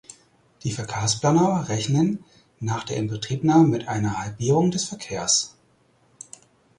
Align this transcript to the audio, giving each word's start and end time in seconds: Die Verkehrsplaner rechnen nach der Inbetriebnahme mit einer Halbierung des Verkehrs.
Die 0.63 0.71
Verkehrsplaner 0.71 1.69
rechnen 1.69 2.23
nach 2.59 2.83
der 2.85 2.97
Inbetriebnahme 2.97 3.67
mit 3.67 3.87
einer 3.87 4.17
Halbierung 4.17 4.71
des 4.71 4.85
Verkehrs. 4.85 5.55